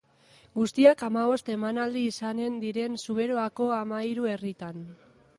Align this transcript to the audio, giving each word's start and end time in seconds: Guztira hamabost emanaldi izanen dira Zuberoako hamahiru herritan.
Guztira 0.53 0.93
hamabost 1.07 1.51
emanaldi 1.55 2.01
izanen 2.11 2.55
dira 2.63 2.85
Zuberoako 3.03 3.67
hamahiru 3.77 4.27
herritan. 4.33 4.81